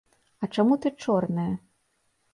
[0.45, 1.49] А чаму ты чорная?